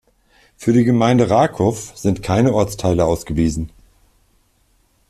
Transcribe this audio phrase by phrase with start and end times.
[0.57, 3.69] Für die Gemeinde Rakov sind keine Ortsteile ausgewiesen.